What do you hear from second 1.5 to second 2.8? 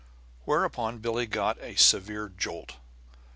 a severe jolt.